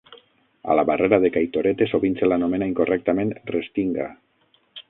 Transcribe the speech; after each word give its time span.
A 0.71 0.77
la 0.79 0.85
barrera 0.89 1.19
de 1.25 1.31
Kaitorete 1.35 1.89
sovint 1.93 2.17
se 2.21 2.31
l'anomena 2.31 2.71
incorrectament 2.73 3.37
restinga. 3.55 4.13